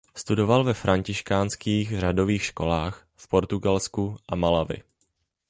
Studoval 0.15 0.63
ve 0.63 0.73
františkánských 0.73 1.99
řádových 1.99 2.43
školách 2.43 3.07
v 3.15 3.27
Portugalsku 3.27 4.17
a 4.29 4.35
Malawi. 4.35 4.75